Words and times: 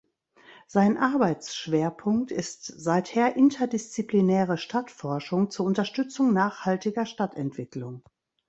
Sein 0.65 0.97
Arbeitsschwerpunkt 0.97 2.31
ist 2.31 2.65
seither 2.65 3.35
interdisziplinäre 3.35 4.57
Stadtforschung 4.57 5.51
zur 5.51 5.67
Unterstützung 5.67 6.33
nachhaltiger 6.33 7.05
Stadtentwicklung. 7.05 8.01